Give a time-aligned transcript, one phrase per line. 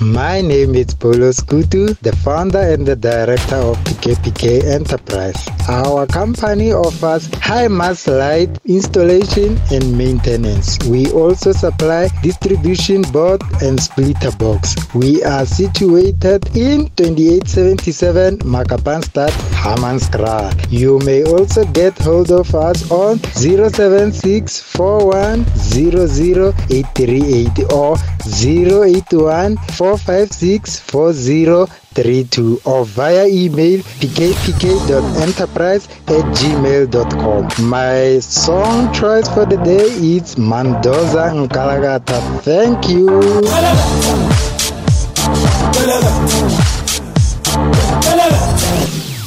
[0.00, 3.76] My name is Polo Skutu, the founder and the director of
[4.10, 5.48] PKPK Enterprise.
[5.68, 10.78] Our company offers high mass light installation and maintenance.
[10.86, 14.74] We also supply distribution board and splitter box.
[14.94, 20.52] We are situated in 2877 Makapanstad, Hammanskraal.
[20.70, 25.44] You may also get hold of us on 076 or 081
[31.94, 37.48] 4564032 or via email pkpk.enterprise at gmail.com.
[37.68, 39.86] My song choice for the day
[40.16, 42.40] is Mandoza Nkalakatha.
[42.42, 43.79] Thank you.